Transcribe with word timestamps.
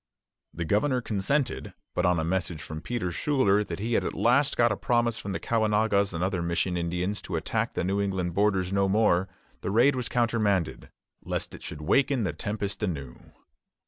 The 0.51 0.65
governor 0.65 0.99
consented; 0.99 1.75
but 1.93 2.07
on 2.07 2.19
a 2.19 2.23
message 2.23 2.63
from 2.63 2.81
Peter 2.81 3.11
Schuyler 3.11 3.63
that 3.63 3.77
he 3.77 3.93
had 3.93 4.03
at 4.03 4.15
last 4.15 4.57
got 4.57 4.71
a 4.71 4.75
promise 4.75 5.19
from 5.19 5.31
the 5.31 5.39
Caughnawagas 5.39 6.11
and 6.11 6.23
other 6.23 6.41
mission 6.41 6.75
Indians 6.75 7.21
to 7.21 7.35
attack 7.35 7.75
the 7.75 7.83
New 7.83 8.01
England 8.01 8.33
borders 8.33 8.73
no 8.73 8.89
more, 8.89 9.29
the 9.61 9.69
raid 9.69 9.95
was 9.95 10.09
countermanded, 10.09 10.89
lest 11.23 11.53
it 11.53 11.61
should 11.61 11.81
waken 11.83 12.23
the 12.23 12.33
tempest 12.33 12.81
anew. 12.81 13.15